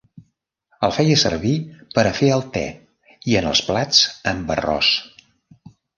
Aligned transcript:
El 0.87 0.93
feia 0.95 1.17
servir 1.23 1.51
per 1.97 2.05
a 2.11 2.15
fer 2.21 2.29
el 2.37 2.43
te 2.57 2.63
i 3.33 3.37
en 3.43 3.51
els 3.51 3.61
plats 3.69 4.01
amb 4.33 4.55
arròs. 4.57 4.91